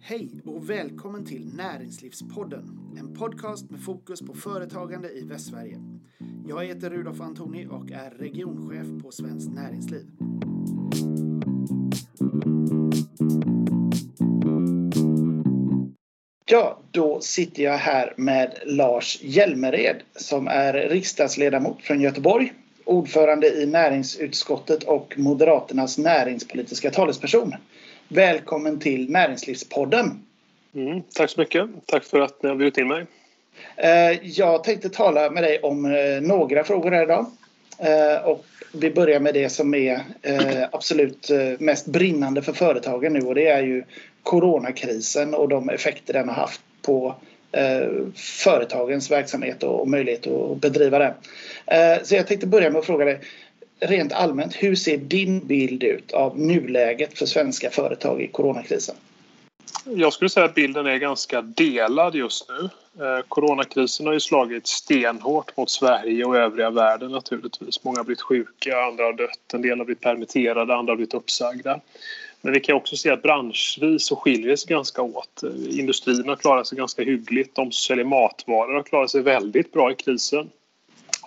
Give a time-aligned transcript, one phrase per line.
[0.00, 5.78] Hej och välkommen till Näringslivspodden, en podcast med fokus på företagande i Västsverige.
[6.48, 10.06] Jag heter Rudolf Antoni och är regionchef på Svenskt Näringsliv.
[16.50, 22.52] Ja, då sitter jag här med Lars Hjälmered som är riksdagsledamot från Göteborg,
[22.84, 27.54] ordförande i näringsutskottet och Moderaternas näringspolitiska talesperson.
[28.10, 30.24] Välkommen till Näringslivspodden.
[30.74, 31.68] Mm, tack så mycket.
[31.86, 33.06] Tack för att ni har bjudit in mig.
[33.76, 37.26] Eh, jag tänkte tala med dig om eh, några frågor här idag.
[37.78, 40.00] Eh, och vi börjar med det som är
[40.72, 43.84] absolut mest brinnande för företagen nu och det är ju
[44.22, 47.14] coronakrisen och de effekter den har haft på
[48.14, 51.12] företagens verksamhet och möjlighet att bedriva den.
[52.02, 53.20] Så jag tänkte börja med att fråga dig
[53.80, 58.96] rent allmänt, hur ser din bild ut av nuläget för svenska företag i coronakrisen?
[59.84, 62.68] Jag skulle säga att bilden är ganska delad just nu.
[63.04, 67.84] Eh, coronakrisen har ju slagit stenhårt mot Sverige och övriga världen naturligtvis.
[67.84, 71.14] Många har blivit sjuka, andra har dött, en del har blivit permitterade, andra har blivit
[71.14, 71.80] uppsagda.
[72.40, 75.42] Men vi kan också se att branschvis så skiljer det sig ganska åt.
[75.42, 77.54] Eh, industrin har klarat sig ganska hyggligt.
[77.54, 80.50] De som säljer matvaror har klarat sig väldigt bra i krisen.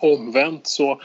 [0.01, 1.01] Omvänt så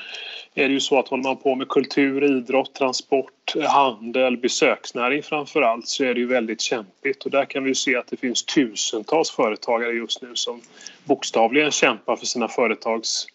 [0.55, 5.62] är det ju så att håller man på med kultur, idrott, transport, handel, besöksnäring framför
[5.62, 8.44] allt så är det ju väldigt kämpigt och där kan vi se att det finns
[8.44, 10.61] tusentals företagare just nu som
[11.05, 13.27] bokstavligen kämpar för sina företags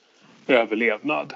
[0.47, 1.33] överlevnad.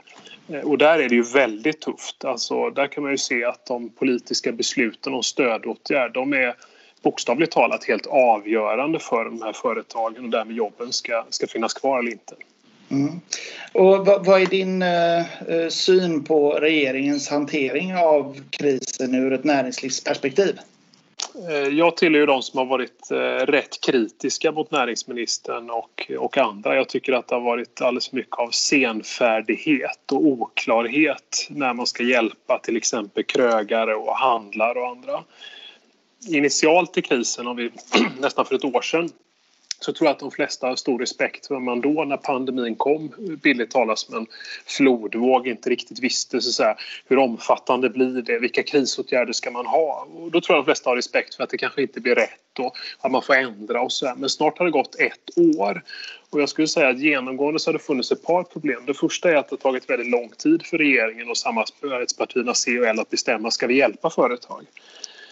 [0.50, 2.26] Eh, och där är det ju väldigt tufft.
[2.26, 6.56] Alltså, där kan man ju se att de politiska besluten om stödåtgärd de är
[7.02, 12.00] bokstavligt talat helt avgörande för de här företagen och därmed jobben ska, ska finnas kvar
[12.00, 12.36] eller inte.
[12.96, 13.20] Mm.
[13.74, 19.44] Och vad, vad, är din eh, eh, syn på regeringens hantering av krisen ur ett
[19.44, 20.60] näringslivsperspektiv?
[21.50, 26.38] Eh, jag tillhör ju de som har varit eh, rätt kritiska mot näringsministern och, och
[26.38, 26.76] andra.
[26.76, 31.88] Jag tycker att det har varit alldeles för mycket av senfärdighet och oklarhet när man
[31.88, 35.24] ska hjälpa till exempel krögare och handlare och andra.
[36.30, 37.72] Initialt i krisen, om vi,
[38.20, 39.10] nästan för ett år sedan,
[39.80, 43.12] så tror jag att de flesta har stor respekt för man då när pandemin kom,
[43.44, 44.28] billigt talat som en
[44.66, 46.76] flodvåg, inte riktigt visste så säga,
[47.06, 50.08] hur omfattande blir det, vilka krisåtgärder ska man ha?
[50.16, 52.60] Och då tror jag de flesta har respekt för att det kanske inte blir rätt
[52.60, 54.16] och att man får ändra och så här.
[54.16, 55.84] Men snart har det gått ett år
[56.30, 58.84] och jag skulle säga att genomgående så har det funnits ett par problem.
[58.86, 62.80] Det första är att det har tagit väldigt lång tid för regeringen och samarbetspartierna C
[62.80, 64.66] och L att bestämma, ska vi hjälpa företag?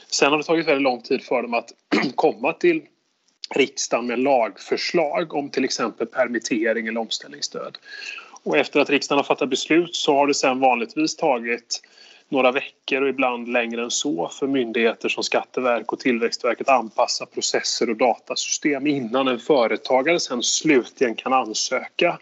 [0.07, 1.71] Sen har det tagit väldigt lång tid för dem att
[2.15, 2.81] komma till
[3.55, 7.77] riksdagen med lagförslag om till exempel permittering eller omställningsstöd.
[8.43, 11.81] Och efter att riksdagen har fattat beslut så har det sen vanligtvis tagit
[12.29, 17.25] några veckor och ibland längre än så för myndigheter som Skatteverket och Tillväxtverket att anpassa
[17.25, 22.19] processer och datasystem innan en företagare sen slutligen kan ansöka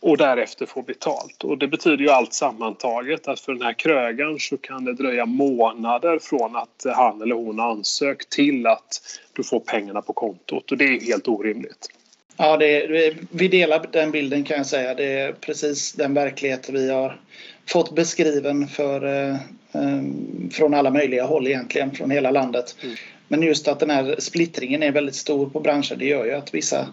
[0.00, 1.44] och därefter få betalt.
[1.44, 5.26] Och det betyder ju allt sammantaget att för den här krögaren så kan det dröja
[5.26, 9.00] månader från att han eller hon ansökt till att
[9.32, 11.88] du får pengarna på kontot och det är helt orimligt.
[12.36, 14.94] Ja, det vi delar den bilden kan jag säga.
[14.94, 17.20] Det är precis den verklighet vi har
[17.66, 19.34] fått beskriven för, eh,
[19.72, 20.02] eh
[20.50, 22.76] från alla möjliga håll egentligen, från hela landet.
[22.82, 22.96] Mm.
[23.28, 26.54] Men just att den här splittringen är väldigt stor på branscher det gör ju att
[26.54, 26.88] vissa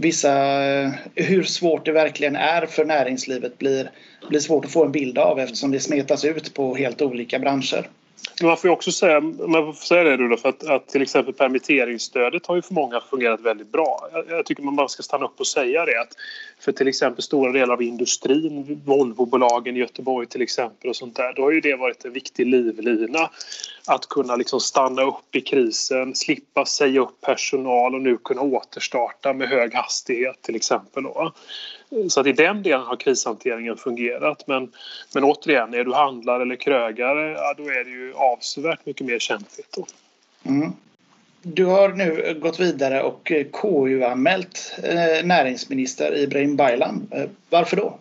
[0.00, 3.90] vissa, eh, hur svårt det verkligen är för näringslivet blir,
[4.28, 7.88] blir svårt att få en bild av eftersom det smetas ut på helt olika branscher.
[8.42, 12.56] Man får också säga, man får säga det Rudolf, att, att till exempel permitteringsstödet har
[12.56, 14.08] ju för många fungerat väldigt bra.
[14.12, 16.16] Jag, jag, tycker man bara ska stanna upp och säga det att
[16.60, 21.32] för till exempel stora delar av industrin, Volvobolagen i Göteborg till exempel och sånt där,
[21.32, 23.30] då har ju det varit en viktig livlina
[23.88, 29.32] att kunna liksom stanna upp i krisen, slippa säga upp personal och nu kunna återstarta
[29.32, 31.02] med hög hastighet till exempel.
[31.02, 31.32] Då.
[32.08, 34.46] Så att i den delen har krishanteringen fungerat.
[34.46, 34.72] Men,
[35.14, 39.18] men återigen, är du handlare eller krögare, ja, då är det ju avsevärt mycket mer
[39.18, 39.76] kämpigt.
[39.76, 39.86] Då.
[40.50, 40.72] Mm.
[41.42, 47.08] Du har nu gått vidare och eh, KU-anmält eh, näringsminister Ibrahim Baylan.
[47.10, 47.98] Eh, varför då?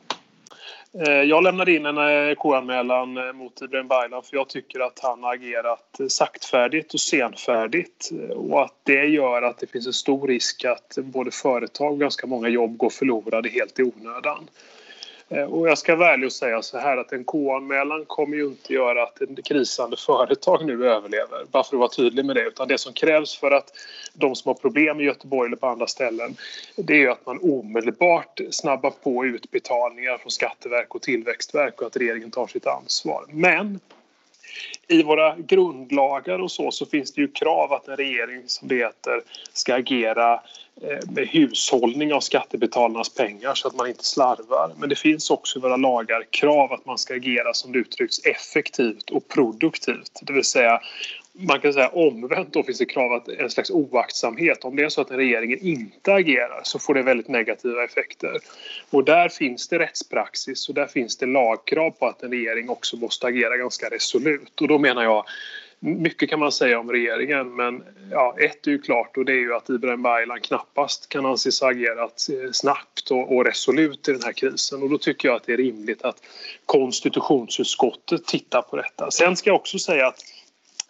[1.00, 5.00] Eh, jag lämnade in en eh, KU-anmälan eh, mot Ibrahim Baylan för jag tycker att
[5.04, 10.28] han har agerat saktfärdigt och senfärdigt och att det gör att det finns en stor
[10.28, 14.48] risk att både företag och ganska många jobb går förlorade helt i onödan.
[15.30, 18.46] Eh, och jag ska vara ärlig och säga så här att en K-anmälan kommer ju
[18.46, 21.46] inte göra att ett krisande företag nu överlever.
[21.52, 22.44] Bara för att vara tydlig med det.
[22.44, 23.72] Utan det som krävs för att
[24.14, 26.36] de som har problem i Göteborg eller på andra ställen
[26.76, 32.32] det är att man omedelbart snabbar på utbetalningar från Skatteverk och Tillväxtverk och att regeringen
[32.32, 33.26] tar sitt ansvar.
[33.30, 33.80] Men
[34.88, 38.76] i våra grundlagar och så, så finns det ju krav att en regering som det
[38.76, 39.22] heter
[39.54, 40.34] ska agera
[40.82, 44.72] eh, med hushållning av skattebetalarnas pengar så att man inte slarvar.
[44.78, 48.20] Men det finns också i våra lagar krav att man ska agera som det uttrycks
[48.20, 50.20] effektivt och produktivt.
[50.22, 50.80] Det vill säga
[51.40, 54.64] man kan säga omvänt då finns det krav att en slags oaktsamhet.
[54.64, 58.40] Om det är så att regeringen inte agerar så får det väldigt negativa effekter.
[58.90, 62.98] Och där finns det rättspraxis och där finns det lagkrav på att en regering också
[62.98, 64.62] måste agera ganska resolut.
[64.62, 65.26] Och då menar jag
[65.80, 69.40] mycket kan man säga om regeringen men ja, ett är ju klart och det är
[69.40, 74.12] ju att Ibrahim Baylan knappast kan anses ha agerat eh, snabbt och, och resolut i
[74.12, 76.18] den här krisen och då tycker jag att det är rimligt att
[76.66, 79.12] konstitutionsutskottet tittar på detta.
[79.12, 80.24] Sen ska jag också säga att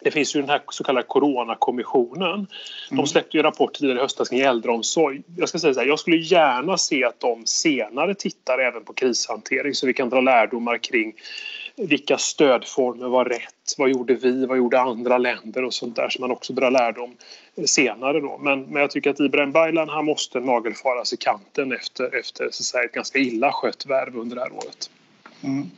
[0.00, 2.46] det finns ju den här så kallade Coronakommissionen.
[2.88, 3.06] De mm.
[3.06, 5.22] släppte ju en rapport tidigare i höstas kring äldreomsorg.
[5.36, 8.92] Jag ska säga så här, jag skulle gärna se att de senare tittar även på
[8.92, 11.14] krishantering så vi kan dra lärdomar kring
[11.76, 13.74] vilka stödformer var rätt?
[13.78, 14.46] Vad gjorde vi?
[14.46, 15.64] Vad gjorde andra länder?
[15.64, 17.16] Och sånt där som man också drar lärdom
[17.66, 18.38] senare då.
[18.38, 22.64] Men, men jag tycker att Ibrahim Baylan han måste nagelfaras i kanten efter, efter så
[22.64, 24.90] säga, ett ganska illa skött värv under det här året.
[25.42, 25.70] Mm.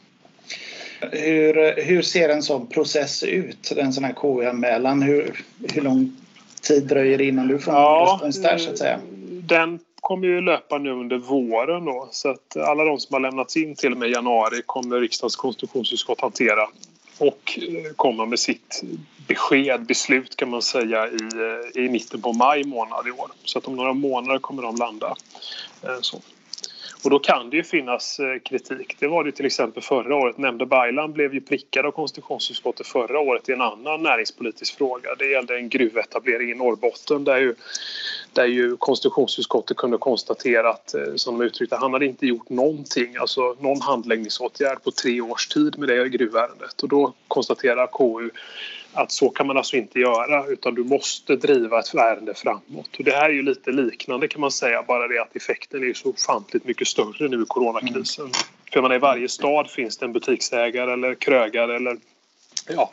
[1.13, 3.73] Hur, hur ser en sån process ut?
[3.77, 5.03] En sån här KU-anmälan.
[5.03, 6.17] Hur, hur lång
[6.63, 9.01] tid dröjer det innan du får ja, respons där så att säga?
[9.43, 13.57] Den kommer ju löpa nu under våren då så att alla de som har lämnats
[13.57, 16.69] in till och med januari kommer riksdagens konstitutionsutskott hantera
[17.19, 18.83] och eh, komma med sitt
[19.27, 21.19] besked, beslut kan man säga i,
[21.77, 23.31] eh, i mitten på maj månad i år.
[23.45, 25.15] Så att om några månader kommer de landa.
[25.83, 26.21] Eh, så.
[27.05, 28.97] Och då kan det ju finnas eh, kritik.
[28.99, 30.39] Det var det till exempel förra året.
[30.39, 35.15] Nämnde Baylan blev ju prickad av konstitutionsutskottet förra året i en annan näringspolitisk fråga.
[35.19, 37.55] Det gällde en gruvetablering i Norrbotten där ju,
[38.33, 43.17] där ju konstitutionsutskottet kunde konstatera att, eh, som de uttryckte, han hade inte gjort någonting,
[43.17, 46.83] alltså någon handläggningsåtgärd på tre års tid med det gruvärendet.
[46.83, 48.31] Och då konstaterar KU
[48.93, 52.97] att så kan man alltså inte göra utan du måste driva ett ärende framåt.
[52.99, 55.95] Och det här är ju lite liknande kan man säga bara det att effekten är
[55.95, 58.25] så ofantligt mycket större nu i coronakrisen.
[58.25, 58.35] Mm.
[58.73, 61.97] För man i varje stad finns det en butiksägare eller krögare eller
[62.69, 62.91] ja,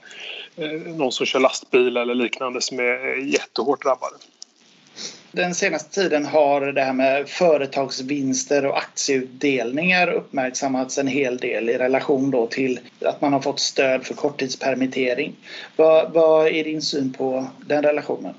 [0.55, 4.15] eh, någon som kör lastbil eller liknande som är jättehårt drabbade
[5.31, 11.77] den senaste tiden har det här med företagsvinster och aktieutdelningar uppmärksammats en hel del i
[11.77, 15.35] relation då till att man har fått stöd för korttidspermittering.
[15.75, 18.33] Vad, vad är din syn på den relationen?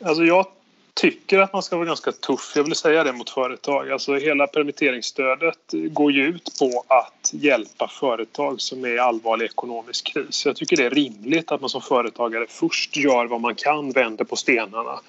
[0.00, 0.46] Alltså jag
[0.94, 2.52] tycker att man ska vara ganska tuff.
[2.56, 3.90] Jag vill säga det mot företag.
[3.90, 10.06] Alltså hela permitteringsstödet går ju ut på att hjälpa företag som är i allvarlig ekonomisk
[10.06, 10.46] kris.
[10.46, 14.24] Jag tycker det är rimligt att man som företagare först gör vad man kan, vänder
[14.24, 15.00] på stenarna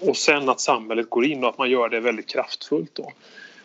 [0.00, 2.94] och sen att samhället går in och att man gör det väldigt kraftfullt.
[2.94, 3.12] Då.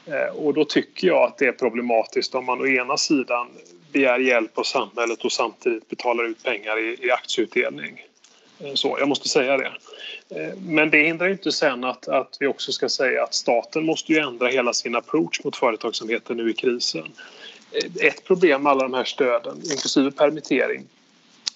[0.06, 3.48] Eh, och då tycker jag att det är problematiskt om man å ena sidan
[3.92, 8.06] begär hjälp av samhället och samtidigt betalar ut pengar i, i aktieutdelning.
[8.60, 9.72] Eh, så, jag måste säga det.
[10.30, 14.14] Eh, men det hindrar inte sen att, att vi också ska säga att staten måste
[14.14, 17.12] ju ändra hela sin approach mot företagsamheten nu i krisen.
[18.02, 20.88] Ett problem med alla de här stöden, inklusive permittering,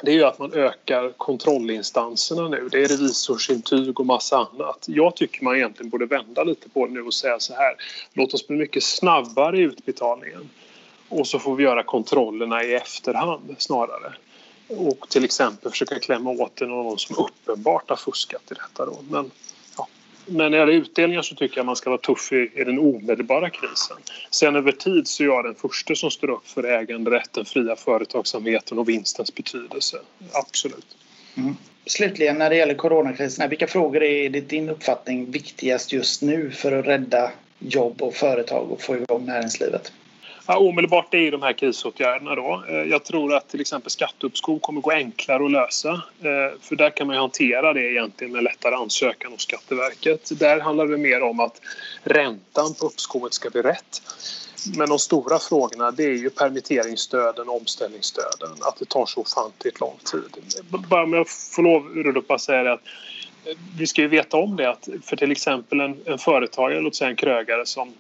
[0.04, 2.70] det är ju att man ökar kontrollinstanserna nu.
[2.72, 4.86] Det är revisorsintyg och massa annat.
[4.88, 7.76] Jag tycker man egentligen borde vända lite på det nu och säga så här.
[8.14, 10.50] Låt oss bli mycket snabbare i utbetalningen.
[11.10, 14.14] Och så får vi göra kontrollerna i efterhand snarare.
[14.68, 18.86] Och till exempel försöka klämma åt någon som uppenbart har fuskat i detta.
[18.86, 18.98] Då.
[19.10, 19.32] Men
[20.26, 22.80] men när det gäller utdelningar så tycker jag man ska vara tuff i, i, den
[22.80, 23.98] omedelbara krisen.
[24.30, 28.80] Sen över tid så är jag den första som står upp för äganderätten, fria företagsamheten
[28.80, 29.98] och vinstens betydelse.
[30.32, 30.98] Absolut.
[31.36, 31.56] Mm.
[31.86, 36.72] Slutligen när det gäller coronakrisen, vilka frågor är enligt din uppfattning viktigast just nu för
[36.72, 39.92] att rädda jobb och företag och få igång näringslivet?
[40.48, 42.64] Ja, omedelbart är ju de här krisåtgärderna då.
[42.70, 45.90] Eh, jag tror att till exempel skatteuppskov kommer gå enklare att lösa.
[46.22, 50.40] Eh, för där kan man hantera det egentligen med lättare ansökan hos Skatteverket.
[50.40, 51.62] Där handlar det mer om att
[52.04, 54.02] räntan på uppskovet ska bli rätt.
[54.78, 58.52] Men de stora frågorna det är ju permitteringsstöden och omställningsstöden.
[58.62, 60.38] Att det tar så ofantligt lång tid.
[60.90, 61.64] Bara om jag får
[62.14, 62.82] lov att säga det att
[63.46, 66.96] eh, vi ska ju veta om det att för till exempel en, en företagare, låt
[66.96, 67.94] säga en krögare som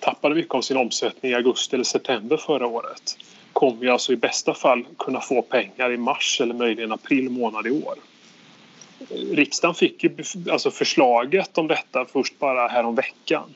[0.00, 3.16] tappade mycket av sin omsättning i augusti eller september förra året
[3.56, 7.66] kommer ju alltså i bästa fall kunna få pengar i mars eller möjligen april månad
[7.66, 7.94] i år.
[9.32, 10.10] Riksdagen fick ju
[10.50, 13.54] alltså förslaget om detta först bara häromveckan.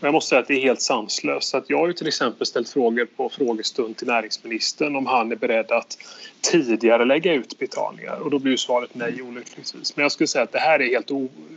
[0.00, 1.54] Jag måste säga att det är helt sanslöst.
[1.54, 5.36] Att jag har ju till exempel ställt frågor på frågestund till näringsministern om han är
[5.36, 5.98] beredd att
[6.40, 9.96] tidigare lägga utbetalningar och då blir ju svaret nej olyckligtvis.
[9.96, 11.10] Men jag skulle säga att det här är helt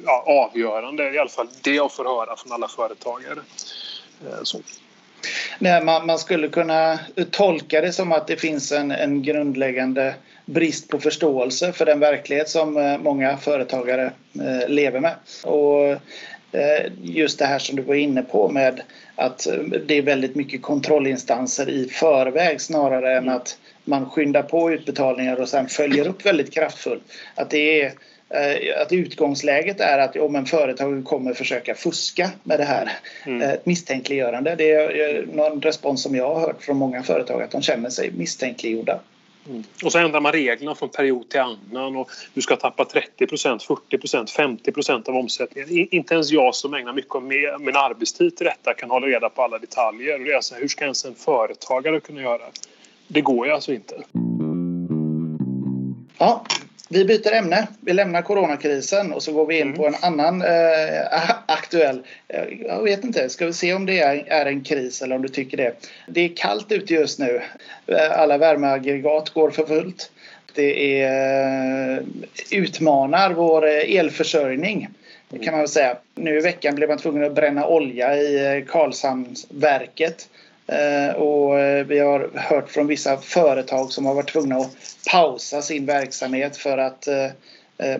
[0.06, 3.40] ja, avgörande, i alla fall det jag får höra från alla företagare.
[4.26, 4.60] Eh, så.
[5.60, 7.00] Nej, man, man, skulle kunna
[7.32, 12.50] tolka det som att det finns en, en grundläggande brist på förståelse för den verklighet
[12.50, 15.16] som eh, många företagare eh, lever med.
[15.44, 16.02] Och
[17.02, 18.82] just det här som du var inne på med
[19.16, 19.48] att
[19.86, 25.50] det är väldigt mycket kontrollinstanser i förväg snarare än att man skyndar på utbetalningar och
[25.50, 27.04] sen följer upp väldigt kraftfullt.
[27.36, 27.94] Att det är
[28.82, 32.92] att utgångsläget är att om en företag kommer försöka fuska med det här
[33.26, 33.42] mm.
[33.42, 34.56] Eh, misstänkliggörande.
[34.56, 38.12] Det är någon respons som jag har hört från många företag att de känner sig
[38.12, 39.00] misstänkliggjorda.
[39.50, 39.64] Mm.
[39.84, 44.62] Och så ändrar man reglerna från period till annan och du ska tappa 30% 40%
[44.72, 45.88] 50% av omsättningen.
[45.92, 47.24] Inte ens jag som ägnar mycket av
[47.60, 50.20] min arbetstid till detta kan hålla reda på alla detaljer.
[50.20, 52.44] Och det är så här, hur ska ens en företagare kunna göra?
[53.08, 53.96] Det går ju alltså inte.
[56.18, 56.46] Ja,
[56.90, 57.68] vi byter ämne.
[57.82, 59.78] Vi lämnar coronakrisen och så går vi in mm.
[59.78, 62.02] på en annan eh, aktuell.
[62.28, 65.22] Eh, jag vet inte, ska vi se om det är, är, en kris eller om
[65.22, 65.74] du tycker det.
[66.08, 67.42] Det är kallt ute just nu.
[67.88, 70.12] Eh, alla värmeaggregat går för fullt.
[70.54, 72.04] Det är, eh,
[72.52, 74.88] utmanar vår elförsörjning
[75.44, 75.98] kan man säga.
[76.16, 80.30] Nu i veckan blev man tvungen att bränna olja i Karlshamnsverket
[80.68, 84.78] Eh, och eh, vi har hört från vissa företag som har varit tvungna att
[85.12, 87.30] pausa sin verksamhet för att eh,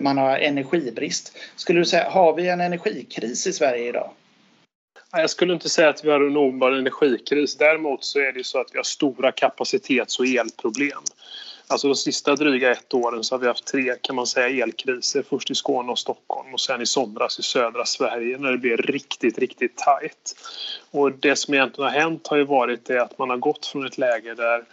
[0.00, 1.36] man har energibrist.
[1.56, 4.10] Skulle du säga, har vi en energikris i Sverige idag?
[5.12, 7.56] Jag skulle inte säga att vi har en omedelbar energikris.
[7.56, 11.02] Däremot så är det så att vi har stora kapacitets och elproblem.
[11.70, 15.24] Alltså de sista dryga ett åren så har vi haft tre kan man säga elkriser.
[15.30, 18.76] Först i Skåne och Stockholm och sen i somras i södra Sverige när det blev
[18.76, 20.34] riktigt, riktigt tajt.
[20.90, 23.86] Och det som egentligen har hänt har ju varit det att man har gått från
[23.86, 24.64] ett läge där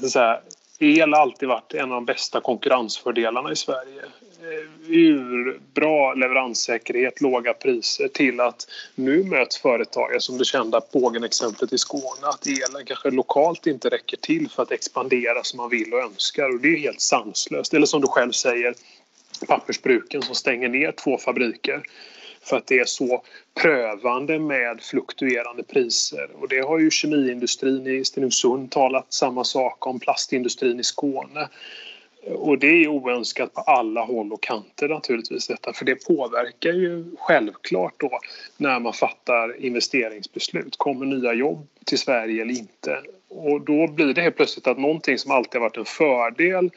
[0.00, 0.40] så att säga,
[0.78, 4.02] el alltid varit en av de bästa konkurrensfördelarna i Sverige.
[4.44, 11.78] Eh, urbra leveranssäkerhet, låga priser till att nu möts företagare som det kända Pågen-exemplet i
[11.78, 16.00] Skåne att elen kanske lokalt inte räcker till för att expandera som man vill och
[16.00, 17.74] önskar och det är helt sanslöst.
[17.74, 18.74] Eller som du själv säger
[19.48, 21.82] pappersbruken som stänger ner två fabriker
[22.42, 23.22] för att det är så
[23.54, 26.30] prövande med fluktuerande priser.
[26.34, 31.48] Och det har ju kemiindustrin i Stenungsund talat samma sak om, plastindustrin i Skåne.
[32.26, 37.04] Och det är oönskat på alla håll och kanter naturligtvis detta för det påverkar ju
[37.18, 38.18] självklart då
[38.56, 40.76] när man fattar investeringsbeslut.
[40.76, 43.02] Kommer nya jobb till Sverige eller inte?
[43.28, 46.70] Och då blir det helt plötsligt att någonting som alltid har varit en fördel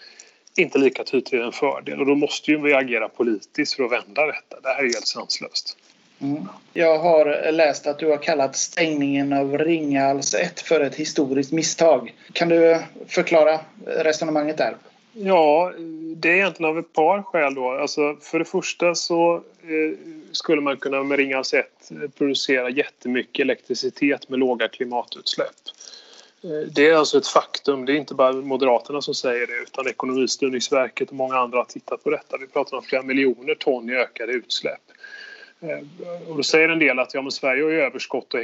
[0.58, 4.26] inte lika tydligt en fördel och då måste ju vi agera politiskt för att vända
[4.26, 4.60] detta.
[4.64, 5.78] Det här är helt sanslöst.
[6.22, 6.44] Mm.
[6.74, 12.14] Jag har läst att du har kallat stängningen av Ringhals 1 för ett historiskt misstag.
[12.34, 14.76] Kan du förklara resonemanget där?
[15.20, 15.74] Ja,
[16.16, 17.72] det är egentligen av ett par skäl då.
[17.72, 19.98] Alltså för det första så eh,
[20.32, 25.56] skulle man kunna med Ringhals 1 eh, producera jättemycket elektricitet med låga klimatutsläpp.
[26.44, 27.86] Eh, det är alltså ett faktum.
[27.86, 32.04] Det är inte bara Moderaterna som säger det utan Ekonomistyrningsverket och många andra har tittat
[32.04, 32.38] på detta.
[32.38, 34.82] Vi pratar om flera miljoner ton i ökade utsläpp.
[35.62, 38.40] Eh, och då säger en del att ja, men Sverige har ju överskott och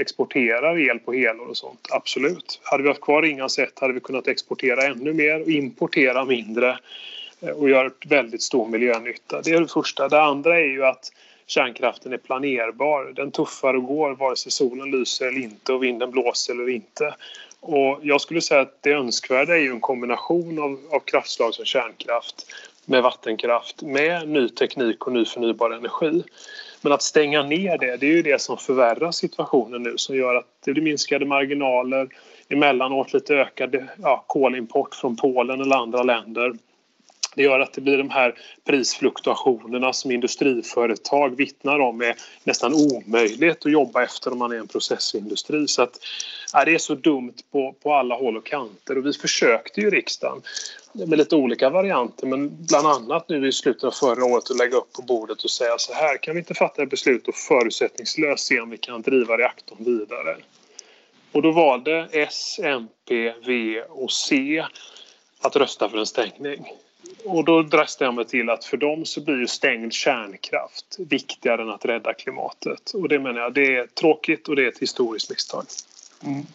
[0.00, 1.88] exporterar el på helår och sånt.
[1.90, 2.60] Absolut.
[2.62, 6.78] Hade vi haft kvar Ringhals 1 hade vi kunnat exportera ännu mer och importera mindre
[7.40, 9.40] eh, och göra väldigt stor miljönytta.
[9.42, 10.08] Det är det första.
[10.08, 11.12] Det andra är ju att
[11.46, 13.12] kärnkraften är planerbar.
[13.16, 17.14] Den tuffar och går vare sig solen lyser eller inte och vinden blåser eller inte.
[17.60, 21.64] Och jag skulle säga att det önskvärda är ju en kombination av, av kraftslag som
[21.64, 22.46] kärnkraft
[22.86, 26.22] med vattenkraft med ny teknik och ny förnybar energi.
[26.80, 30.34] Men att stänga ner det, det är ju det som förvärrar situationen nu som gör
[30.34, 32.08] att det blir minskade marginaler,
[32.48, 36.52] emellanåt lite ökad ja, kolimport från Polen eller andra länder
[37.36, 42.14] det gör att det blir de här prisfluktuationerna som industriföretag vittnar om är
[42.44, 45.68] nästan omöjligt att jobba efter om man är en processindustri.
[45.68, 45.98] Så att,
[46.52, 49.86] ja, det är så dumt på, på alla håll och kanter och vi försökte ju
[49.86, 50.42] i riksdagen
[50.96, 54.76] med lite olika varianter men bland annat nu i slutet av förra året att lägga
[54.76, 58.46] upp på bordet och säga så här kan vi inte fatta ett beslut och förutsättningslöst
[58.46, 60.36] se om vi kan driva reaktorn vidare.
[61.32, 64.64] Och då valde S, MP, V och C
[65.40, 66.66] att rösta för en stängning.
[67.24, 71.62] Och då dras jag mig till att för dem så blir ju stängd kärnkraft viktigare
[71.62, 72.90] än att rädda klimatet.
[72.94, 75.64] Och det menar jag, det är tråkigt och det är ett historiskt misstag.
[76.24, 76.46] Mm.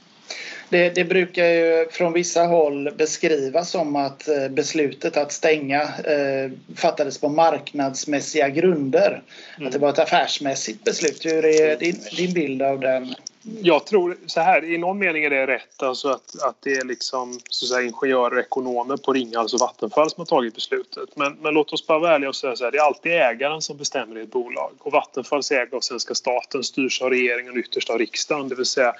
[0.69, 6.51] Det, det, brukar ju från vissa håll beskrivas som att eh, beslutet att stänga eh,
[6.75, 9.21] fattades på marknadsmässiga grunder.
[9.57, 9.67] Mm.
[9.67, 11.25] Att det var ett affärsmässigt beslut.
[11.25, 13.15] Hur är din, din bild av den
[13.61, 16.85] Jag tror så här, i någon mening är det rätt alltså att, att det är
[16.85, 21.09] liksom så att säga, ingenjörer och ekonomer på Ringhals och Vattenfall som har tagit beslutet.
[21.15, 23.61] Men, men låt oss bara vara ärliga och säga så här, det är alltid ägaren
[23.61, 24.71] som bestämmer i ett bolag.
[24.79, 28.49] Och Vattenfalls ägare av svenska staten styrs av regeringen och ytterst av riksdagen.
[28.49, 28.93] Det vill säga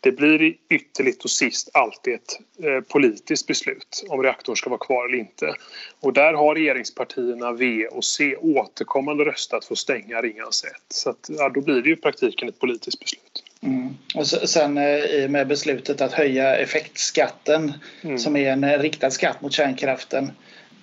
[0.00, 5.08] det blir ytterligt och sist alltid ett eh, politiskt beslut om reaktorn ska vara kvar
[5.08, 5.54] eller inte.
[6.00, 10.72] Och där har regeringspartierna V och C återkommande röstat för att stänga Ringhals 1.
[10.88, 13.44] Så att, ja, då blir det ju i praktiken ett politiskt beslut.
[13.62, 13.88] Mm.
[14.14, 18.18] Och sen eh, med beslutet att höja effektskatten mm.
[18.18, 20.32] som är en riktad skatt mot kärnkraften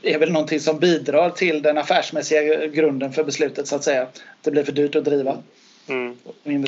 [0.02, 4.08] är väl någonting som bidrar till den affärsmässiga grunden för beslutet så att säga.
[4.42, 5.38] Det blir för dyrt att driva.
[5.88, 6.18] Mm.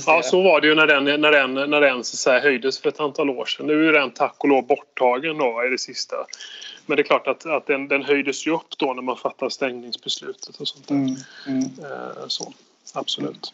[0.05, 2.99] Ja, så var det ju när den, när den, när den så höjdes för ett
[2.99, 3.67] antal år sedan.
[3.67, 6.15] Nu är den tack och lov borttagen då, i det sista.
[6.85, 9.51] Men det är klart att, att den, den höjdes ju upp då när man fattade
[9.51, 10.95] stängningsbeslutet och sånt där.
[10.95, 11.15] Mm.
[11.47, 11.63] Mm.
[11.63, 12.53] Eh, så,
[12.93, 13.53] absolut.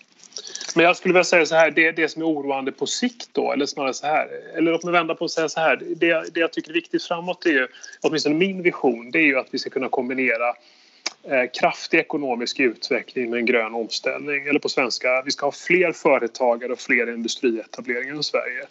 [0.75, 3.51] Men jag skulle vilja säga så här, det, det som är oroande på sikt då,
[3.51, 6.39] eller snarare så här, eller låt mig vända på och säga så här, det, det
[6.39, 7.67] jag tycker är viktigt framåt är ju,
[8.01, 10.53] åtminstone min vision, det är ju att vi ska kunna kombinera
[11.29, 14.47] Eh, kraftig ekonomisk utveckling med en grön omställning.
[14.47, 18.65] Eller på svenska, vi ska ha fler företagare och fler industrietableringar i Sverige.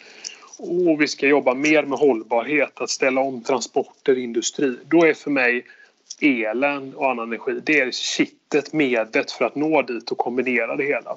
[0.57, 4.77] Och vi ska jobba mer med hållbarhet, att ställa om transporter, industri.
[4.85, 5.65] Då är för mig
[6.21, 10.83] elen och annan energi, det är kittet, medlet för att nå dit och kombinera det
[10.83, 11.15] hela.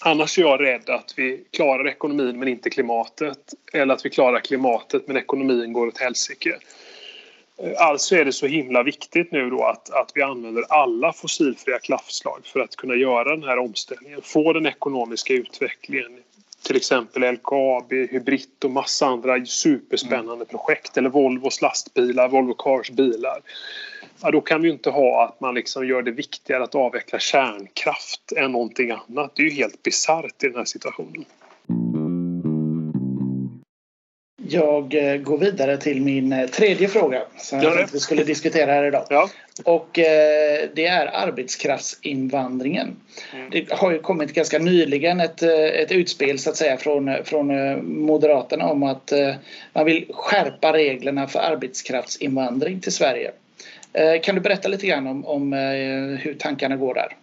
[0.00, 3.38] Annars är jag rädd att vi klarar ekonomin men inte klimatet.
[3.72, 6.58] Eller att vi klarar klimatet men ekonomin går åt helsike.
[7.78, 12.40] Alltså är det så himla viktigt nu då att, att vi använder alla fossilfria kraftslag
[12.44, 14.20] för att kunna göra den här omställningen.
[14.22, 16.18] Få den ekonomiska utvecklingen.
[16.62, 20.46] Till exempel LKAB, Hybrid och massa andra superspännande mm.
[20.46, 20.96] projekt.
[20.96, 23.40] Eller Volvos lastbilar, Volvo Cars bilar.
[24.22, 28.32] Ja, då kan vi inte ha att man liksom gör det viktigare att avveckla kärnkraft
[28.36, 29.32] än någonting annat.
[29.34, 31.24] Det är ju helt bisarrt i den här situationen.
[34.50, 38.72] Jag eh, går vidare till min eh, tredje fråga som jag tänkte vi skulle diskutera
[38.72, 39.06] här idag.
[39.10, 39.28] Ja.
[39.64, 42.96] Och eh, det är arbetskraftsinvandringen.
[43.34, 43.50] Mm.
[43.50, 47.48] Det har ju kommit ganska nyligen ett, ett utspel så att säga från, från
[48.06, 49.12] Moderaterna om att
[49.72, 53.30] man vill skärpa reglerna för arbetskraftsinvandring till Sverige.
[54.22, 55.52] Kan du berätta lite grann om, om
[56.22, 57.16] hur tankarna går där?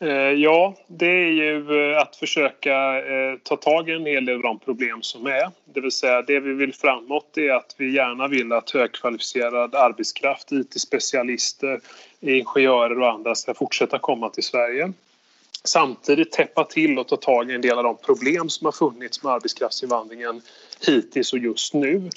[0.00, 4.36] Eh, ja, det är ju eh, att försöka eh, ta tag i en hel del
[4.36, 5.50] av de problem som är.
[5.64, 10.52] Det vill säga det vi vill framåt är att vi gärna vill att högkvalificerad arbetskraft,
[10.52, 11.80] IT-specialister,
[12.20, 14.92] ingenjörer och andra ska fortsätta komma till Sverige.
[15.64, 19.22] Samtidigt täppa till och ta tag i en del av de problem som har funnits
[19.22, 20.42] med arbetskraftsinvandringen
[20.86, 22.10] hittills och just nu.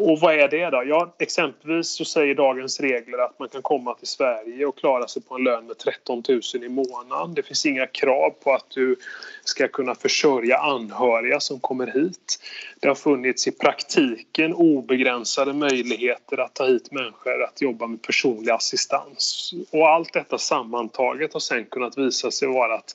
[0.00, 0.82] Och vad är det då?
[0.86, 5.22] Ja, exempelvis så säger dagens regler att man kan komma till Sverige och klara sig
[5.22, 7.34] på en lön med 13 000 i månaden.
[7.34, 8.96] Det finns inga krav på att du
[9.44, 12.38] ska kunna försörja anhöriga som kommer hit.
[12.80, 18.52] Det har funnits i praktiken obegränsade möjligheter att ta hit människor att jobba med personlig
[18.52, 19.52] assistans.
[19.70, 22.94] Och allt detta sammantaget har sen kunnat visa sig vara att,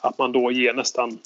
[0.00, 1.18] att man då ger nästan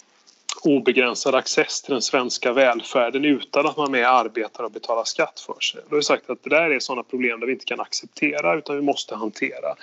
[0.63, 5.61] obegränsad access till den svenska välfärden utan att man med arbetar och betalar skatt för
[5.61, 5.81] sig.
[5.89, 8.59] Då har vi sagt att det där är sådana problem där vi inte kan acceptera
[8.59, 9.75] utan vi måste hantera.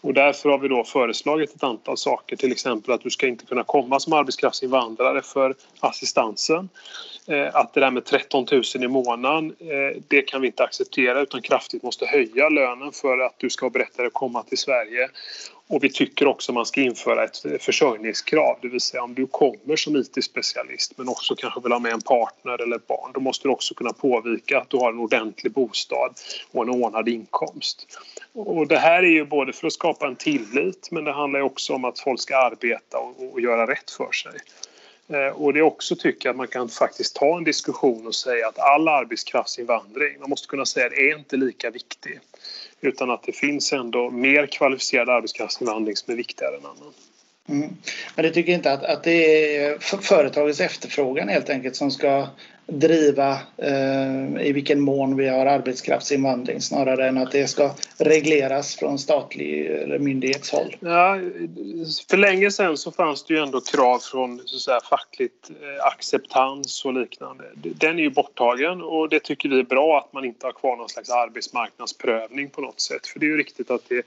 [0.00, 3.46] Och därför har vi då föreslagit ett antal saker, till exempel att du ska inte
[3.46, 6.68] kunna komma som arbetskraftsinvandrare för assistansen.
[7.26, 11.20] Eh, att det där med 13 000 i månaden, eh, det kan vi inte acceptera
[11.20, 15.08] utan kraftigt måste höja lönen för att du ska berätta att komma till Sverige.
[15.66, 19.14] Och vi tycker också att man ska införa ett eh, försörjningskrav, det vill säga om
[19.14, 23.10] du kommer som IT-specialist men också kanske vill ha med en partner eller ett barn,
[23.14, 26.14] då måste du också kunna påvika att du har en ordentlig bostad
[26.52, 27.98] och en ordnad inkomst.
[28.32, 31.74] Och det här är ju både för att skapa en tillit men det handlar också
[31.74, 34.32] om att folk ska arbeta och, och göra rätt för sig.
[35.08, 38.14] Eh, och det är också tycker jag att man kan faktiskt ta en diskussion och
[38.14, 42.20] säga att all arbetskraftsinvandring, man måste kunna säga att det är inte lika viktig.
[42.80, 46.92] Utan att det finns ändå mer kvalificerad arbetskraftsinvandring som är viktigare än annan.
[47.48, 47.76] Mm.
[48.16, 52.26] Men du tycker inte att, att det är företagets efterfrågan helt enkelt som ska
[52.66, 58.98] driva eh, i vilken mån vi har arbetskraftsinvandring snarare än att det ska regleras från
[58.98, 60.76] statlig eller myndighetshåll.
[60.80, 61.18] Ja,
[62.10, 65.86] för länge sedan så fanns det ju ändå krav från så att säga, fackligt eh,
[65.86, 67.44] acceptans och liknande.
[67.54, 70.76] Den är ju borttagen och det tycker vi är bra att man inte har kvar
[70.76, 73.06] någon slags arbetsmarknadsprövning på något sätt.
[73.06, 74.06] För det är ju riktigt att det,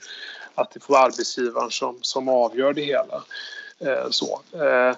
[0.55, 3.23] att det får vara arbetsgivaren som, som avgör det hela.
[3.79, 4.41] Eh, så.
[4.53, 4.95] Eh,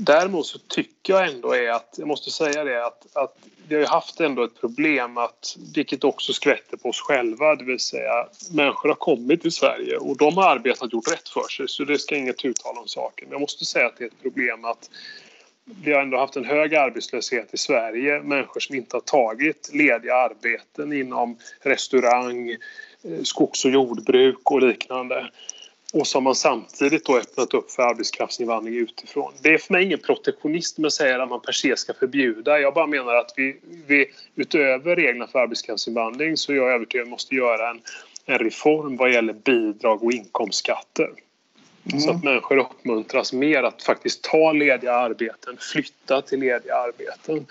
[0.00, 3.36] Däremot så tycker jag ändå är att, jag måste säga det, att, att
[3.68, 7.64] vi har ju haft ändå ett problem att, vilket också skvätter på oss själva, det
[7.64, 11.48] vill säga människor har kommit till Sverige och de har arbetat och gjort rätt för
[11.48, 13.28] sig så det ska inget uttala om saken.
[13.28, 14.90] Men jag måste säga att det är ett problem att
[15.82, 18.20] vi har ändå haft en hög arbetslöshet i Sverige.
[18.22, 22.56] Människor som inte har tagit lediga arbeten inom restaurang, eh,
[23.22, 25.30] skogs och jordbruk och liknande.
[25.92, 29.32] Och som man samtidigt då öppnat upp för arbetskraftsinvandring utifrån.
[29.42, 32.58] Det är för mig ingen protektionism att säga att man per se ska förbjuda.
[32.58, 37.06] Jag bara menar att vi, vi utöver reglerna för arbetskraftsinvandring så är jag övertygad om
[37.06, 37.80] att vi måste göra en,
[38.26, 41.10] en reform vad gäller bidrag och inkomstskatter.
[41.92, 42.00] Mm.
[42.00, 47.46] Så att människor uppmuntras mer att faktiskt ta lediga arbeten, flytta till lediga arbeten.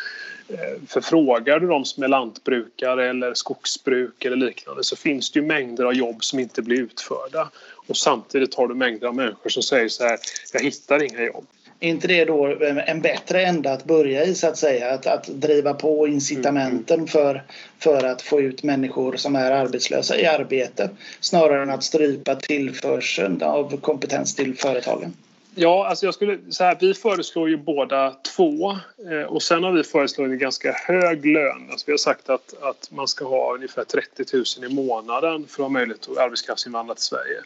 [0.49, 5.39] Eh, för frågar du de som är lantbrukare eller skogsbruk eller liknande så finns det
[5.39, 7.49] ju mängder av jobb som inte blir utförda.
[7.87, 10.19] Och samtidigt har du mängder av människor som säger så här,
[10.53, 11.45] jag hittar inga jobb.
[11.79, 12.45] Är inte det då
[12.85, 14.93] en bättre ända att börja i så att säga?
[14.93, 17.07] Att, att driva på incitamenten mm.
[17.07, 17.43] för,
[17.79, 23.41] för att få ut människor som är arbetslösa i arbete snarare än att strypa tillförseln
[23.41, 25.13] av kompetens till företagen?
[25.59, 28.71] Ja, alltså jag skulle så här, vi föreslår ju båda två
[29.11, 31.67] eh, och sen har vi föreslagit en ganska hög lön.
[31.71, 35.63] Alltså vi har sagt att, att man ska ha ungefär 30 000 i månaden för
[35.63, 37.41] att ha möjlighet att arbetskraftsinvandra till Sverige.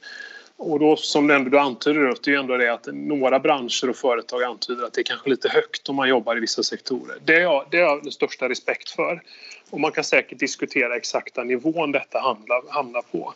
[0.57, 3.95] Och då som du ändå antyder det är ju ändå det att några branscher och
[3.95, 7.17] företag antyder att det är kanske lite högt om man jobbar i vissa sektorer.
[7.25, 9.21] Det har jag, det är jag den största respekt för.
[9.69, 13.33] Och man kan säkert diskutera exakta nivån detta hamnar, hamnar på.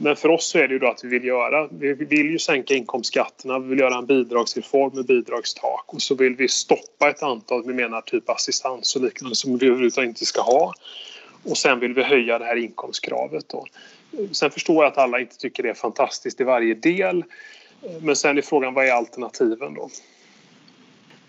[0.00, 2.38] Men för oss så är det ju då att vi vill göra, vi vill ju
[2.38, 7.22] sänka inkomstskatterna, vi vill göra en bidragsreform med bidragstak och så vill vi stoppa ett
[7.22, 10.74] antal, vi menar typ assistans och liknande som vi överhuvudtaget inte ska ha.
[11.44, 13.66] Och sen vill vi höja det här inkomstkravet då.
[14.32, 17.24] Sen förstår jag att alla inte tycker det är fantastiskt i varje del.
[18.00, 19.90] Men sen är frågan vad är alternativen då?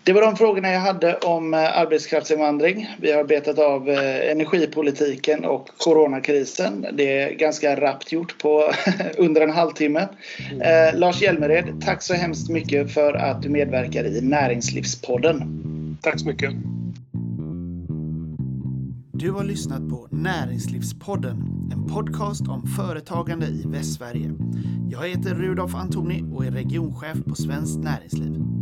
[0.04, 2.88] Det var de frågorna jag hade om eh, arbetskraftsinvandring.
[3.00, 6.86] Vi har betat av eh, energipolitiken och coronakrisen.
[6.92, 8.72] Det är ganska rappt gjort på
[9.18, 10.08] under en halvtimme.
[10.50, 10.60] Mm.
[10.60, 15.98] Eh, Lars Hjälmered, tack så hemskt mycket för att du medverkar i Näringslivspodden.
[16.02, 16.50] Tack så mycket.
[19.12, 21.36] Du har lyssnat på Näringslivspodden,
[21.72, 24.30] en podcast om företagande i Västsverige.
[24.90, 28.59] Jag heter Rudolf Antoni och är regionchef på Svenskt Näringsliv.